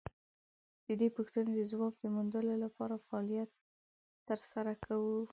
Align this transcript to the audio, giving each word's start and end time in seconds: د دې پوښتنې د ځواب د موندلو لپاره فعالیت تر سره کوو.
د 0.85 0.87
دې 1.01 1.09
پوښتنې 1.17 1.51
د 1.57 1.61
ځواب 1.71 1.93
د 1.99 2.05
موندلو 2.15 2.53
لپاره 2.65 3.03
فعالیت 3.07 3.49
تر 4.27 4.39
سره 4.51 4.73
کوو. 4.85 5.15